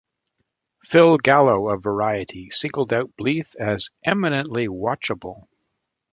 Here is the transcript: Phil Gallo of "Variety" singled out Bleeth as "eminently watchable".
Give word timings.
Phil 0.83 1.19
Gallo 1.19 1.69
of 1.69 1.83
"Variety" 1.83 2.49
singled 2.49 2.91
out 2.91 3.15
Bleeth 3.17 3.55
as 3.57 3.91
"eminently 4.03 4.67
watchable". 4.67 5.43